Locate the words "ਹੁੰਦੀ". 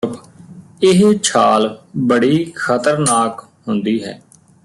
3.67-3.97